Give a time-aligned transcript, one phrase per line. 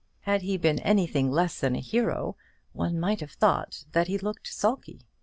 [0.21, 2.35] Had he been anything less than a hero,
[2.73, 5.05] one might have thought that he looked sulky.